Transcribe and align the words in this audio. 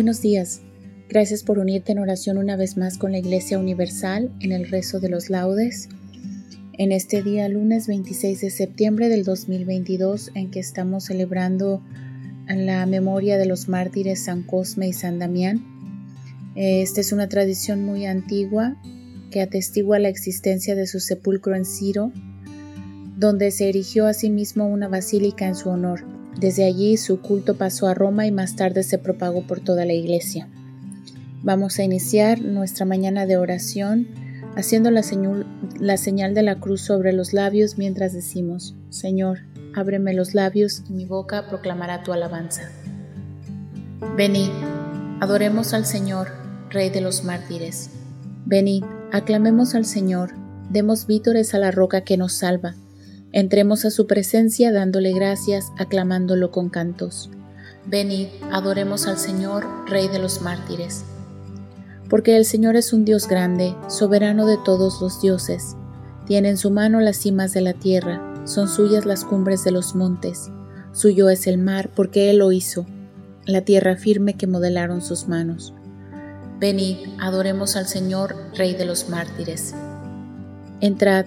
Buenos 0.00 0.22
días. 0.22 0.62
Gracias 1.10 1.42
por 1.42 1.58
unirte 1.58 1.92
en 1.92 1.98
oración 1.98 2.38
una 2.38 2.56
vez 2.56 2.78
más 2.78 2.96
con 2.96 3.12
la 3.12 3.18
Iglesia 3.18 3.58
Universal 3.58 4.32
en 4.40 4.50
el 4.50 4.66
rezo 4.66 4.98
de 4.98 5.10
los 5.10 5.28
laudes. 5.28 5.90
En 6.72 6.90
este 6.90 7.22
día, 7.22 7.46
lunes 7.50 7.86
26 7.86 8.40
de 8.40 8.48
septiembre 8.48 9.10
del 9.10 9.24
2022, 9.24 10.30
en 10.34 10.50
que 10.50 10.58
estamos 10.58 11.04
celebrando 11.04 11.82
la 12.48 12.86
memoria 12.86 13.36
de 13.36 13.44
los 13.44 13.68
mártires 13.68 14.24
San 14.24 14.42
Cosme 14.42 14.88
y 14.88 14.94
San 14.94 15.18
Damián. 15.18 15.62
Esta 16.54 17.02
es 17.02 17.12
una 17.12 17.28
tradición 17.28 17.84
muy 17.84 18.06
antigua 18.06 18.80
que 19.30 19.42
atestigua 19.42 19.98
la 19.98 20.08
existencia 20.08 20.74
de 20.74 20.86
su 20.86 20.98
sepulcro 20.98 21.54
en 21.54 21.66
Ciro, 21.66 22.10
donde 23.18 23.50
se 23.50 23.68
erigió 23.68 24.06
asimismo 24.06 24.66
una 24.66 24.88
basílica 24.88 25.46
en 25.46 25.56
su 25.56 25.68
honor. 25.68 26.19
Desde 26.38 26.64
allí 26.64 26.96
su 26.96 27.20
culto 27.20 27.56
pasó 27.56 27.88
a 27.88 27.94
Roma 27.94 28.26
y 28.26 28.32
más 28.32 28.56
tarde 28.56 28.82
se 28.82 28.98
propagó 28.98 29.46
por 29.46 29.60
toda 29.60 29.84
la 29.84 29.92
iglesia. 29.92 30.48
Vamos 31.42 31.78
a 31.78 31.84
iniciar 31.84 32.40
nuestra 32.40 32.84
mañana 32.84 33.26
de 33.26 33.36
oración 33.36 34.08
haciendo 34.56 34.90
la, 34.90 35.02
señal 35.96 36.34
de 36.34 36.42
la 36.42 36.56
cruz 36.56 36.82
sobre 36.82 37.12
los 37.12 37.32
labios 37.32 37.78
mientras 37.78 38.12
decimos, 38.12 38.74
Señor, 38.90 39.40
ábreme 39.74 40.12
los 40.12 40.34
labios 40.34 40.82
y 40.88 40.92
mi 40.92 41.04
boca 41.04 41.48
proclamará 41.48 42.02
tu 42.02 42.12
alabanza. 42.12 42.70
Venid, 44.16 44.50
adoremos 45.20 45.72
al 45.72 45.86
Señor, 45.86 46.28
Rey 46.68 46.90
de 46.90 47.00
los 47.00 47.24
mártires. 47.24 47.90
Venid, 48.46 48.84
aclamemos 49.12 49.74
al 49.74 49.84
Señor, 49.84 50.32
demos 50.70 51.06
vítores 51.06 51.54
a 51.54 51.58
la 51.58 51.70
roca 51.70 52.02
que 52.02 52.16
nos 52.16 52.34
salva. 52.34 52.74
Entremos 53.32 53.84
a 53.84 53.90
su 53.90 54.06
presencia 54.06 54.72
dándole 54.72 55.12
gracias, 55.12 55.72
aclamándolo 55.78 56.50
con 56.50 56.68
cantos. 56.68 57.30
Venid, 57.86 58.26
adoremos 58.50 59.06
al 59.06 59.18
Señor, 59.18 59.66
Rey 59.86 60.08
de 60.08 60.18
los 60.18 60.42
mártires. 60.42 61.04
Porque 62.08 62.36
el 62.36 62.44
Señor 62.44 62.74
es 62.74 62.92
un 62.92 63.04
Dios 63.04 63.28
grande, 63.28 63.74
soberano 63.88 64.46
de 64.46 64.58
todos 64.64 65.00
los 65.00 65.22
dioses. 65.22 65.76
Tiene 66.26 66.50
en 66.50 66.56
su 66.56 66.70
mano 66.70 67.00
las 67.00 67.18
cimas 67.18 67.52
de 67.52 67.60
la 67.60 67.72
tierra, 67.72 68.20
son 68.44 68.68
suyas 68.68 69.06
las 69.06 69.24
cumbres 69.24 69.62
de 69.62 69.70
los 69.70 69.94
montes. 69.94 70.50
Suyo 70.92 71.30
es 71.30 71.46
el 71.46 71.58
mar, 71.58 71.90
porque 71.94 72.30
Él 72.30 72.38
lo 72.38 72.50
hizo, 72.50 72.84
la 73.46 73.60
tierra 73.62 73.96
firme 73.96 74.34
que 74.34 74.48
modelaron 74.48 75.02
sus 75.02 75.28
manos. 75.28 75.72
Venid, 76.58 76.96
adoremos 77.20 77.76
al 77.76 77.86
Señor, 77.86 78.34
Rey 78.56 78.74
de 78.74 78.84
los 78.84 79.08
mártires. 79.08 79.74
Entrad, 80.80 81.26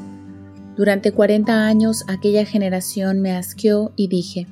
Durante 0.77 1.11
cuarenta 1.11 1.65
años 1.65 2.03
aquella 2.07 2.45
generación 2.45 3.19
me 3.19 3.35
asqueó 3.35 3.91
y 3.95 4.07
dije, 4.07 4.47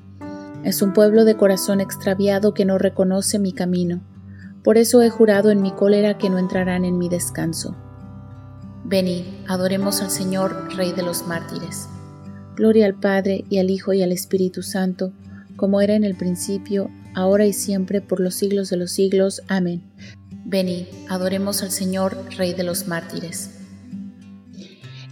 es 0.64 0.82
un 0.82 0.94
pueblo 0.94 1.24
de 1.24 1.38
corazón 1.38 1.80
extraviado 1.80 2.54
que 2.54 2.66
no 2.66 2.78
reconoce 2.78 3.40
mi 3.40 3.54
camino. 3.54 4.02
Por 4.64 4.78
eso 4.78 5.02
he 5.02 5.10
jurado 5.10 5.52
en 5.52 5.62
mi 5.62 5.72
cólera 5.72 6.18
que 6.18 6.30
no 6.30 6.38
entrarán 6.38 6.84
en 6.84 6.98
mi 6.98 7.08
descanso. 7.08 7.76
Venid, 8.84 9.24
adoremos 9.48 10.02
al 10.02 10.12
Señor, 10.12 10.76
Rey 10.76 10.92
de 10.92 11.04
los 11.04 11.26
mártires. 11.26 11.88
Gloria 12.56 12.86
al 12.86 12.96
Padre 12.96 13.46
y 13.50 13.60
al 13.60 13.70
Hijo 13.70 13.94
y 13.94 14.04
al 14.04 14.12
Espíritu 14.12 14.62
Santo, 14.64 15.14
como 15.56 15.80
era 15.80 15.96
en 15.96 16.04
el 16.04 16.16
principio, 16.16 16.90
ahora 17.16 17.46
y 17.46 17.54
siempre, 17.54 18.02
por 18.02 18.20
los 18.20 18.36
siglos 18.36 18.70
de 18.70 18.78
los 18.78 18.92
siglos. 18.92 19.42
Amén. 19.48 19.82
Venid, 20.46 20.88
adoremos 21.08 21.64
al 21.64 21.72
Señor, 21.72 22.18
Rey 22.38 22.54
de 22.54 22.64
los 22.64 22.88
mártires. 22.88 23.59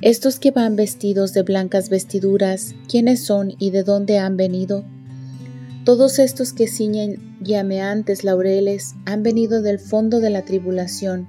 Estos 0.01 0.39
que 0.39 0.51
van 0.51 0.75
vestidos 0.75 1.33
de 1.33 1.41
blancas 1.41 1.89
vestiduras, 1.89 2.75
¿quiénes 2.87 3.25
son 3.25 3.55
y 3.57 3.71
de 3.71 3.81
dónde 3.81 4.19
han 4.19 4.37
venido? 4.37 4.85
Todos 5.85 6.19
estos 6.19 6.53
que 6.53 6.67
ciñen 6.67 7.35
llameantes 7.41 8.23
laureles 8.23 8.93
han 9.05 9.23
venido 9.23 9.63
del 9.63 9.79
fondo 9.79 10.19
de 10.19 10.29
la 10.29 10.45
tribulación. 10.45 11.27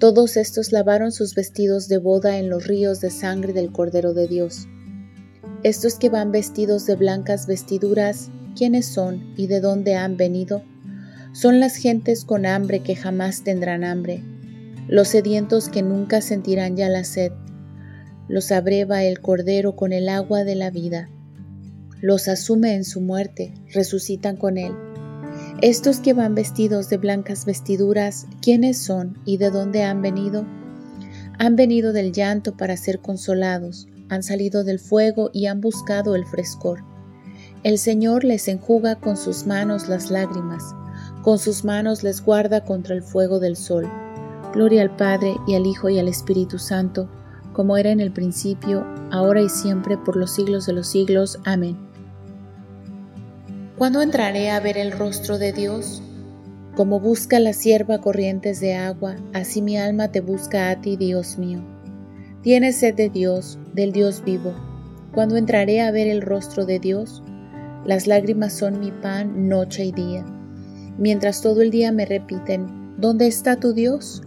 Todos 0.00 0.36
estos 0.36 0.70
lavaron 0.70 1.12
sus 1.12 1.34
vestidos 1.34 1.88
de 1.88 1.96
boda 1.96 2.36
en 2.38 2.50
los 2.50 2.66
ríos 2.66 3.00
de 3.00 3.08
sangre 3.08 3.54
del 3.54 3.72
Cordero 3.72 4.12
de 4.12 4.28
Dios. 4.28 4.68
Estos 5.62 5.94
que 5.94 6.10
van 6.10 6.30
vestidos 6.30 6.84
de 6.84 6.96
blancas 6.96 7.46
vestiduras, 7.46 8.28
¿quiénes 8.54 8.84
son 8.84 9.32
y 9.34 9.46
de 9.46 9.60
dónde 9.60 9.94
han 9.94 10.18
venido? 10.18 10.62
Son 11.32 11.58
las 11.58 11.76
gentes 11.76 12.26
con 12.26 12.44
hambre 12.44 12.80
que 12.80 12.96
jamás 12.96 13.44
tendrán 13.44 13.82
hambre, 13.82 14.22
los 14.88 15.08
sedientos 15.08 15.70
que 15.70 15.82
nunca 15.82 16.20
sentirán 16.20 16.76
ya 16.76 16.90
la 16.90 17.04
sed 17.04 17.32
los 18.28 18.52
abreva 18.52 19.04
el 19.04 19.20
Cordero 19.20 19.76
con 19.76 19.92
el 19.92 20.08
agua 20.08 20.44
de 20.44 20.54
la 20.54 20.70
vida. 20.70 21.08
Los 22.00 22.28
asume 22.28 22.74
en 22.74 22.84
su 22.84 23.00
muerte, 23.00 23.54
resucitan 23.72 24.36
con 24.36 24.58
él. 24.58 24.72
Estos 25.62 26.00
que 26.00 26.12
van 26.12 26.34
vestidos 26.34 26.88
de 26.88 26.96
blancas 26.96 27.44
vestiduras, 27.44 28.26
¿quiénes 28.42 28.78
son 28.78 29.18
y 29.24 29.38
de 29.38 29.50
dónde 29.50 29.82
han 29.82 30.02
venido? 30.02 30.44
Han 31.38 31.56
venido 31.56 31.92
del 31.92 32.12
llanto 32.12 32.56
para 32.56 32.76
ser 32.76 33.00
consolados, 33.00 33.88
han 34.08 34.22
salido 34.22 34.64
del 34.64 34.78
fuego 34.78 35.30
y 35.32 35.46
han 35.46 35.60
buscado 35.60 36.14
el 36.14 36.26
frescor. 36.26 36.84
El 37.62 37.78
Señor 37.78 38.24
les 38.24 38.48
enjuga 38.48 38.96
con 38.96 39.16
sus 39.16 39.46
manos 39.46 39.88
las 39.88 40.10
lágrimas, 40.10 40.62
con 41.22 41.38
sus 41.38 41.64
manos 41.64 42.02
les 42.02 42.22
guarda 42.22 42.64
contra 42.64 42.94
el 42.94 43.02
fuego 43.02 43.40
del 43.40 43.56
sol. 43.56 43.90
Gloria 44.52 44.82
al 44.82 44.94
Padre 44.94 45.34
y 45.48 45.54
al 45.54 45.66
Hijo 45.66 45.88
y 45.88 45.98
al 45.98 46.08
Espíritu 46.08 46.58
Santo, 46.58 47.08
como 47.54 47.78
era 47.78 47.90
en 47.90 48.00
el 48.00 48.10
principio, 48.10 48.84
ahora 49.10 49.40
y 49.40 49.48
siempre, 49.48 49.96
por 49.96 50.16
los 50.16 50.34
siglos 50.34 50.66
de 50.66 50.74
los 50.74 50.88
siglos. 50.88 51.38
Amén. 51.44 51.78
¿Cuándo 53.78 54.02
entraré 54.02 54.50
a 54.50 54.60
ver 54.60 54.76
el 54.76 54.92
rostro 54.92 55.38
de 55.38 55.52
Dios? 55.52 56.02
Como 56.76 57.00
busca 57.00 57.40
la 57.40 57.52
sierva 57.52 58.00
corrientes 58.00 58.60
de 58.60 58.74
agua, 58.74 59.16
así 59.32 59.62
mi 59.62 59.78
alma 59.78 60.08
te 60.08 60.20
busca 60.20 60.70
a 60.70 60.80
ti, 60.80 60.96
Dios 60.96 61.38
mío. 61.38 61.60
Tienes 62.42 62.76
sed 62.76 62.94
de 62.94 63.08
Dios, 63.08 63.58
del 63.72 63.92
Dios 63.92 64.22
vivo. 64.24 64.52
Cuando 65.12 65.36
entraré 65.36 65.80
a 65.80 65.90
ver 65.92 66.08
el 66.08 66.20
rostro 66.20 66.66
de 66.66 66.78
Dios, 66.80 67.22
las 67.86 68.06
lágrimas 68.06 68.52
son 68.52 68.80
mi 68.80 68.90
pan 68.90 69.48
noche 69.48 69.84
y 69.84 69.92
día. 69.92 70.24
Mientras 70.98 71.40
todo 71.40 71.62
el 71.62 71.70
día 71.70 71.92
me 71.92 72.04
repiten, 72.04 72.94
¿dónde 72.98 73.28
está 73.28 73.56
tu 73.56 73.72
Dios? 73.72 74.22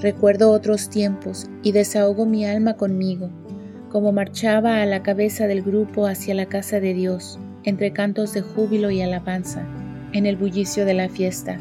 Recuerdo 0.00 0.50
otros 0.50 0.90
tiempos 0.90 1.48
y 1.62 1.72
desahogo 1.72 2.26
mi 2.26 2.44
alma 2.44 2.74
conmigo, 2.74 3.30
como 3.90 4.12
marchaba 4.12 4.82
a 4.82 4.86
la 4.86 5.02
cabeza 5.02 5.46
del 5.46 5.62
grupo 5.62 6.06
hacia 6.06 6.34
la 6.34 6.46
casa 6.46 6.80
de 6.80 6.92
Dios, 6.92 7.38
entre 7.64 7.92
cantos 7.92 8.34
de 8.34 8.42
júbilo 8.42 8.90
y 8.90 9.00
alabanza, 9.00 9.66
en 10.12 10.26
el 10.26 10.36
bullicio 10.36 10.84
de 10.84 10.92
la 10.92 11.08
fiesta. 11.08 11.58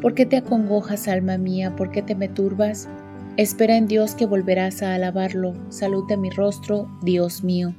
¿Por 0.00 0.14
qué 0.14 0.24
te 0.24 0.38
acongojas, 0.38 1.08
alma 1.08 1.36
mía? 1.36 1.76
¿Por 1.76 1.90
qué 1.90 2.00
te 2.00 2.14
me 2.14 2.28
turbas? 2.28 2.88
Espera 3.36 3.76
en 3.76 3.86
Dios 3.86 4.14
que 4.14 4.24
volverás 4.24 4.82
a 4.82 4.94
alabarlo. 4.94 5.52
Salud 5.68 6.06
de 6.08 6.16
mi 6.16 6.30
rostro, 6.30 6.88
Dios 7.02 7.44
mío. 7.44 7.74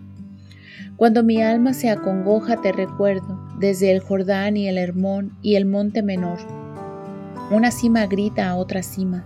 Cuando 0.98 1.24
mi 1.24 1.42
alma 1.42 1.74
se 1.74 1.90
acongoja, 1.90 2.62
te 2.62 2.72
recuerdo, 2.72 3.40
desde 3.60 3.92
el 3.92 4.02
Jordán 4.02 4.56
y 4.56 4.68
el 4.68 4.78
Hermón 4.78 5.36
y 5.42 5.56
el 5.56 5.66
monte 5.66 6.04
menor. 6.04 6.38
Una 7.50 7.72
cima 7.72 8.06
grita 8.06 8.50
a 8.50 8.56
otra 8.56 8.84
cima, 8.84 9.26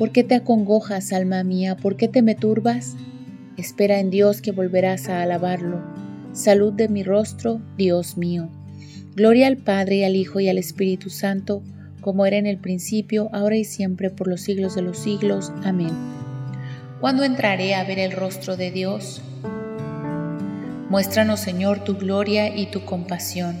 ¿Por 0.00 0.12
qué 0.12 0.24
te 0.24 0.34
acongojas, 0.34 1.12
alma 1.12 1.44
mía? 1.44 1.76
¿Por 1.76 1.96
qué 1.96 2.08
te 2.08 2.22
me 2.22 2.34
turbas? 2.34 2.96
Espera 3.58 4.00
en 4.00 4.08
Dios 4.08 4.40
que 4.40 4.50
volverás 4.50 5.10
a 5.10 5.20
alabarlo. 5.20 5.78
Salud 6.32 6.72
de 6.72 6.88
mi 6.88 7.02
rostro, 7.02 7.60
Dios 7.76 8.16
mío. 8.16 8.48
Gloria 9.14 9.46
al 9.46 9.58
Padre 9.58 10.06
al 10.06 10.16
Hijo 10.16 10.40
y 10.40 10.48
al 10.48 10.56
Espíritu 10.56 11.10
Santo, 11.10 11.62
como 12.00 12.24
era 12.24 12.38
en 12.38 12.46
el 12.46 12.56
principio, 12.56 13.28
ahora 13.34 13.58
y 13.58 13.64
siempre, 13.64 14.08
por 14.08 14.26
los 14.26 14.40
siglos 14.40 14.74
de 14.74 14.80
los 14.80 14.96
siglos. 14.96 15.52
Amén. 15.64 15.92
¿Cuándo 17.02 17.22
entraré 17.22 17.74
a 17.74 17.84
ver 17.84 17.98
el 17.98 18.12
rostro 18.12 18.56
de 18.56 18.70
Dios? 18.70 19.20
Muéstranos, 20.88 21.40
Señor, 21.40 21.84
tu 21.84 21.98
gloria 21.98 22.56
y 22.56 22.70
tu 22.70 22.86
compasión. 22.86 23.58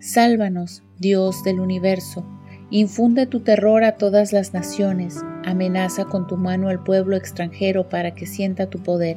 Sálvanos, 0.00 0.82
Dios 0.98 1.44
del 1.44 1.60
universo. 1.60 2.24
Infunde 2.70 3.26
tu 3.26 3.40
terror 3.40 3.84
a 3.84 3.98
todas 3.98 4.32
las 4.32 4.54
naciones. 4.54 5.18
Amenaza 5.44 6.04
con 6.04 6.26
tu 6.26 6.36
mano 6.36 6.68
al 6.68 6.82
pueblo 6.82 7.16
extranjero 7.16 7.88
para 7.88 8.14
que 8.14 8.26
sienta 8.26 8.66
tu 8.66 8.78
poder. 8.82 9.16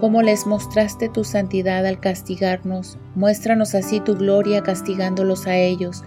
Como 0.00 0.22
les 0.22 0.46
mostraste 0.46 1.08
tu 1.08 1.24
santidad 1.24 1.84
al 1.84 1.98
castigarnos, 1.98 2.98
muéstranos 3.14 3.74
así 3.74 3.98
tu 4.00 4.14
gloria 4.14 4.62
castigándolos 4.62 5.46
a 5.46 5.56
ellos, 5.56 6.04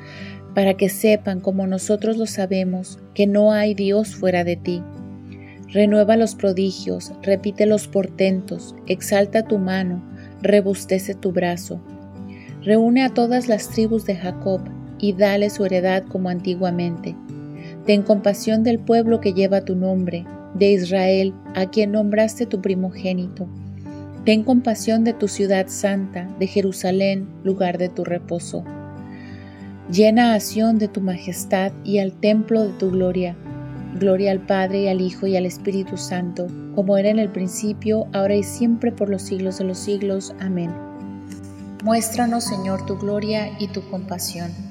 para 0.54 0.76
que 0.76 0.90
sepan, 0.90 1.42
como 1.42 1.68
nosotros 1.68 2.18
lo 2.18 2.26
sabemos, 2.26 3.00
que 3.14 3.28
no 3.28 3.52
hay 3.52 3.74
Dios 3.74 4.16
fuera 4.16 4.44
de 4.44 4.56
ti. 4.56 4.82
Renueva 5.70 6.18
los 6.18 6.36
prodigios, 6.36 7.14
repite 7.22 7.66
los 7.66 7.88
portentos, 7.88 8.76
exalta 8.88 9.44
tu 9.44 9.58
mano, 9.58 10.02
rebustece 10.42 11.16
tu 11.16 11.32
brazo. 11.32 11.82
Reúne 12.64 13.04
a 13.04 13.14
todas 13.14 13.48
las 13.48 13.70
tribus 13.70 14.06
de 14.06 14.16
Jacob 14.16 14.62
y 15.00 15.14
dale 15.14 15.50
su 15.50 15.66
heredad 15.66 16.04
como 16.04 16.30
antiguamente. 16.30 17.16
Ten 17.86 18.04
compasión 18.04 18.64
del 18.64 18.80
pueblo 18.80 19.20
que 19.22 19.34
lleva 19.34 19.62
tu 19.62 19.76
nombre, 19.76 20.26
de 20.54 20.72
Israel, 20.72 21.34
a 21.56 21.66
quien 21.68 21.94
nombraste 21.94 22.46
tu 22.46 22.62
primogénito. 22.62 23.48
Ten 24.26 24.44
compasión 24.44 25.04
de 25.04 25.14
tu 25.14 25.28
ciudad 25.28 25.68
santa, 25.68 26.30
de 26.38 26.46
Jerusalén, 26.46 27.28
lugar 27.44 27.80
de 27.80 27.90
tu 27.90 28.04
reposo. 28.04 28.64
Llena 29.92 30.36
a 30.36 30.40
de 30.40 30.88
tu 30.88 31.02
majestad 31.02 31.72
y 31.84 32.00
al 32.00 32.14
templo 32.14 32.64
de 32.64 32.74
tu 32.74 32.92
gloria. 32.92 33.36
Gloria 34.00 34.32
al 34.32 34.40
Padre 34.40 34.84
y 34.84 34.88
al 34.88 35.02
Hijo 35.02 35.28
y 35.28 35.36
al 35.36 35.46
Espíritu 35.46 35.98
Santo, 35.98 36.48
como 36.76 36.98
era 36.98 37.10
en 37.10 37.20
el 37.20 37.30
principio, 37.30 38.08
ahora 38.14 38.36
y 38.36 38.44
siempre 38.44 38.92
por 38.92 39.10
los 39.10 39.24
siglos 39.24 39.58
de 39.58 39.66
los 39.66 39.80
siglos. 39.80 40.34
Amén. 40.40 40.72
Muéstranos, 41.84 42.44
Señor, 42.44 42.86
tu 42.86 42.98
gloria 42.98 43.50
y 43.60 43.68
tu 43.70 43.82
compasión. 43.90 44.71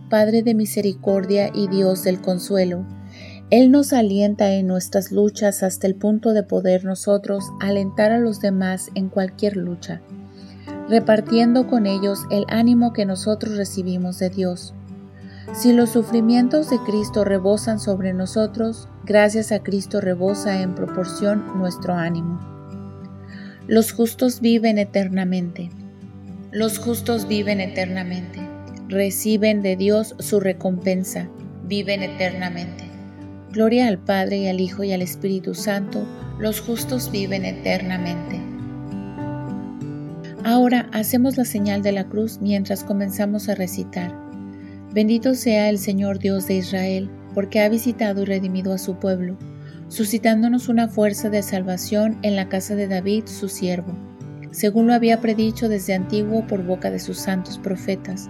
Padre 0.11 0.43
de 0.43 0.53
misericordia 0.53 1.49
y 1.51 1.67
Dios 1.67 2.03
del 2.03 2.21
consuelo. 2.21 2.85
Él 3.49 3.71
nos 3.71 3.93
alienta 3.93 4.51
en 4.51 4.67
nuestras 4.67 5.11
luchas 5.11 5.63
hasta 5.63 5.87
el 5.87 5.95
punto 5.95 6.33
de 6.33 6.43
poder 6.43 6.85
nosotros 6.85 7.45
alentar 7.59 8.11
a 8.11 8.19
los 8.19 8.39
demás 8.39 8.91
en 8.93 9.09
cualquier 9.09 9.57
lucha 9.57 10.01
repartiendo 10.91 11.67
con 11.67 11.85
ellos 11.85 12.25
el 12.31 12.45
ánimo 12.49 12.91
que 12.91 13.05
nosotros 13.05 13.55
recibimos 13.55 14.19
de 14.19 14.29
Dios. 14.29 14.73
Si 15.53 15.71
los 15.71 15.91
sufrimientos 15.91 16.69
de 16.69 16.79
Cristo 16.85 17.23
rebosan 17.23 17.79
sobre 17.79 18.13
nosotros, 18.13 18.89
gracias 19.05 19.53
a 19.53 19.63
Cristo 19.63 20.01
rebosa 20.01 20.61
en 20.61 20.75
proporción 20.75 21.57
nuestro 21.57 21.93
ánimo. 21.93 22.39
Los 23.67 23.93
justos 23.93 24.41
viven 24.41 24.77
eternamente. 24.77 25.71
Los 26.51 26.77
justos 26.77 27.25
viven 27.25 27.61
eternamente. 27.61 28.50
Reciben 28.91 29.61
de 29.61 29.77
Dios 29.77 30.15
su 30.19 30.41
recompensa. 30.41 31.29
Viven 31.63 32.03
eternamente. 32.03 32.83
Gloria 33.53 33.87
al 33.87 33.97
Padre 33.97 34.39
y 34.39 34.47
al 34.49 34.59
Hijo 34.59 34.83
y 34.83 34.91
al 34.91 35.01
Espíritu 35.01 35.55
Santo. 35.55 36.05
Los 36.37 36.59
justos 36.59 37.09
viven 37.09 37.45
eternamente. 37.45 38.37
Ahora 40.43 40.89
hacemos 40.91 41.37
la 41.37 41.45
señal 41.45 41.81
de 41.83 41.93
la 41.93 42.09
cruz 42.09 42.39
mientras 42.41 42.83
comenzamos 42.83 43.47
a 43.47 43.55
recitar. 43.55 44.13
Bendito 44.93 45.35
sea 45.35 45.69
el 45.69 45.77
Señor 45.77 46.19
Dios 46.19 46.47
de 46.47 46.55
Israel, 46.55 47.09
porque 47.33 47.61
ha 47.61 47.69
visitado 47.69 48.23
y 48.23 48.25
redimido 48.25 48.73
a 48.73 48.77
su 48.77 48.99
pueblo, 48.99 49.37
suscitándonos 49.87 50.67
una 50.67 50.89
fuerza 50.89 51.29
de 51.29 51.43
salvación 51.43 52.17
en 52.23 52.35
la 52.35 52.49
casa 52.49 52.75
de 52.75 52.89
David, 52.89 53.23
su 53.27 53.47
siervo, 53.47 53.97
según 54.51 54.87
lo 54.87 54.93
había 54.93 55.21
predicho 55.21 55.69
desde 55.69 55.93
antiguo 55.93 56.45
por 56.45 56.65
boca 56.65 56.91
de 56.91 56.99
sus 56.99 57.19
santos 57.19 57.57
profetas. 57.57 58.29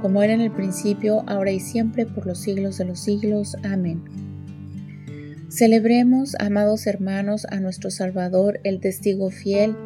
como 0.00 0.22
era 0.22 0.32
en 0.32 0.40
el 0.40 0.50
principio, 0.50 1.24
ahora 1.26 1.50
y 1.50 1.60
siempre, 1.60 2.06
por 2.06 2.26
los 2.26 2.38
siglos 2.38 2.78
de 2.78 2.84
los 2.84 3.00
siglos. 3.00 3.56
Amén. 3.62 4.02
Celebremos, 5.50 6.34
amados 6.38 6.86
hermanos, 6.86 7.46
a 7.50 7.60
nuestro 7.60 7.90
Salvador, 7.90 8.60
el 8.64 8.80
testigo 8.80 9.30
fiel, 9.30 9.76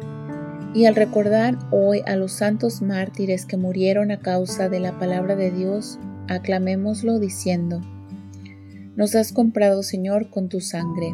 y 0.73 0.85
al 0.85 0.95
recordar 0.95 1.57
hoy 1.71 2.01
a 2.05 2.15
los 2.15 2.31
santos 2.31 2.81
mártires 2.81 3.45
que 3.45 3.57
murieron 3.57 4.11
a 4.11 4.19
causa 4.19 4.69
de 4.69 4.79
la 4.79 4.97
palabra 4.97 5.35
de 5.35 5.51
Dios, 5.51 5.99
aclamémoslo 6.27 7.19
diciendo, 7.19 7.81
Nos 8.95 9.15
has 9.15 9.31
comprado, 9.31 9.83
Señor, 9.83 10.29
con 10.29 10.49
tu 10.49 10.59
sangre 10.59 11.13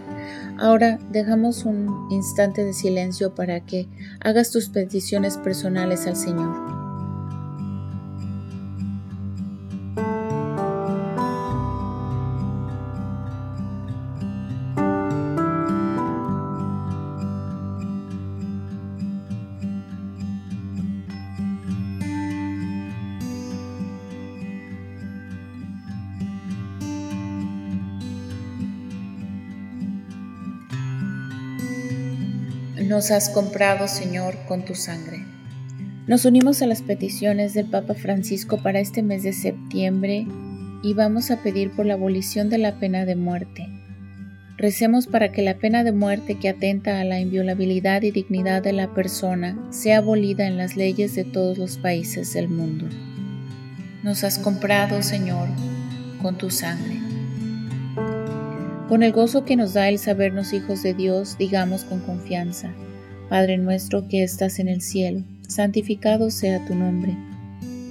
Ahora 0.61 0.99
dejamos 1.09 1.65
un 1.65 2.07
instante 2.11 2.63
de 2.63 2.73
silencio 2.73 3.33
para 3.33 3.65
que 3.65 3.89
hagas 4.19 4.51
tus 4.51 4.69
peticiones 4.69 5.37
personales 5.37 6.05
al 6.05 6.15
Señor. 6.15 6.80
Nos 32.91 33.09
has 33.09 33.29
comprado, 33.29 33.87
Señor, 33.87 34.35
con 34.49 34.65
tu 34.65 34.75
sangre. 34.75 35.23
Nos 36.07 36.25
unimos 36.25 36.61
a 36.61 36.67
las 36.67 36.81
peticiones 36.81 37.53
del 37.53 37.67
Papa 37.67 37.93
Francisco 37.93 38.61
para 38.61 38.81
este 38.81 39.01
mes 39.01 39.23
de 39.23 39.31
septiembre 39.31 40.27
y 40.83 40.93
vamos 40.93 41.31
a 41.31 41.41
pedir 41.41 41.71
por 41.71 41.85
la 41.85 41.93
abolición 41.93 42.49
de 42.49 42.57
la 42.57 42.79
pena 42.79 43.05
de 43.05 43.15
muerte. 43.15 43.69
Recemos 44.57 45.07
para 45.07 45.31
que 45.31 45.41
la 45.41 45.57
pena 45.57 45.85
de 45.85 45.93
muerte 45.93 46.37
que 46.37 46.49
atenta 46.49 46.99
a 46.99 47.05
la 47.05 47.21
inviolabilidad 47.21 48.01
y 48.01 48.11
dignidad 48.11 48.61
de 48.61 48.73
la 48.73 48.93
persona 48.93 49.57
sea 49.69 49.99
abolida 49.99 50.45
en 50.45 50.57
las 50.57 50.75
leyes 50.75 51.15
de 51.15 51.23
todos 51.23 51.57
los 51.57 51.77
países 51.77 52.33
del 52.33 52.49
mundo. 52.49 52.89
Nos 54.03 54.25
has 54.25 54.37
comprado, 54.37 55.01
Señor, 55.01 55.47
con 56.21 56.37
tu 56.37 56.49
sangre. 56.49 57.10
Con 58.91 59.03
el 59.03 59.13
gozo 59.13 59.45
que 59.45 59.55
nos 59.55 59.73
da 59.73 59.87
el 59.87 59.99
sabernos 59.99 60.51
hijos 60.51 60.83
de 60.83 60.93
Dios, 60.93 61.37
digamos 61.37 61.85
con 61.85 62.01
confianza, 62.01 62.73
Padre 63.29 63.57
nuestro 63.57 64.09
que 64.09 64.21
estás 64.21 64.59
en 64.59 64.67
el 64.67 64.81
cielo, 64.81 65.23
santificado 65.47 66.29
sea 66.29 66.65
tu 66.65 66.75
nombre. 66.75 67.15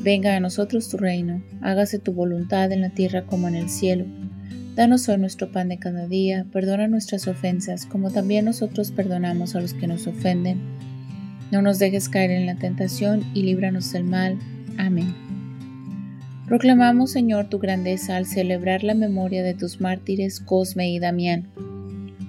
Venga 0.02 0.37
a 0.37 0.40
nosotros 0.40 0.90
tu 0.90 0.99
reino, 0.99 1.42
hágase 1.62 1.99
tu 1.99 2.12
voluntad 2.12 2.71
en 2.71 2.83
la 2.83 2.90
tierra 2.90 3.25
como 3.25 3.49
en 3.49 3.54
el 3.54 3.71
cielo. 3.71 4.04
Danos 4.75 5.09
hoy 5.09 5.16
nuestro 5.16 5.50
pan 5.50 5.71
de 5.71 5.78
cada 5.78 6.07
día, 6.07 6.45
perdona 6.52 6.87
nuestras 6.87 7.26
ofensas, 7.28 7.87
como 7.87 8.11
también 8.11 8.45
nosotros 8.45 8.90
perdonamos 8.92 9.57
a 9.57 9.62
los 9.62 9.73
que 9.73 9.87
nos 9.87 10.07
ofenden. 10.07 10.61
No 11.50 11.62
nos 11.62 11.78
dejes 11.78 12.11
caer 12.11 12.30
en 12.30 12.45
la 12.45 12.57
tentación 12.57 13.25
y 13.33 13.45
líbranos 13.45 13.90
del 13.90 14.04
mal. 14.04 14.38
Amén. 14.76 15.29
Proclamamos, 16.50 17.12
Señor, 17.12 17.49
tu 17.49 17.61
grandeza 17.61 18.16
al 18.16 18.26
celebrar 18.26 18.83
la 18.83 18.95
memoria 18.95 19.45
de 19.45 19.54
tus 19.54 19.80
mártires 19.80 20.40
Cosme 20.40 20.90
y 20.90 20.99
Damián, 20.99 21.47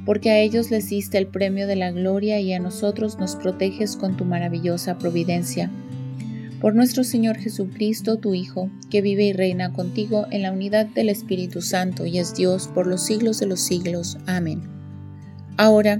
porque 0.05 0.29
a 0.29 0.37
ellos 0.37 0.69
les 0.69 0.89
diste 0.89 1.17
el 1.17 1.25
premio 1.25 1.65
de 1.65 1.75
la 1.75 1.89
gloria 1.89 2.39
y 2.39 2.53
a 2.53 2.59
nosotros 2.59 3.17
nos 3.17 3.35
proteges 3.35 3.97
con 3.97 4.17
tu 4.17 4.25
maravillosa 4.25 4.99
providencia. 4.99 5.71
Por 6.59 6.75
nuestro 6.75 7.03
Señor 7.03 7.37
Jesucristo, 7.37 8.17
tu 8.17 8.35
Hijo, 8.35 8.69
que 8.91 9.01
vive 9.01 9.23
y 9.23 9.33
reina 9.33 9.73
contigo 9.73 10.27
en 10.29 10.43
la 10.43 10.51
unidad 10.51 10.85
del 10.85 11.09
Espíritu 11.09 11.63
Santo 11.63 12.05
y 12.05 12.19
es 12.19 12.35
Dios 12.35 12.67
por 12.67 12.85
los 12.85 13.03
siglos 13.03 13.39
de 13.39 13.47
los 13.47 13.61
siglos. 13.61 14.19
Amén. 14.27 14.61
Ahora, 15.57 15.99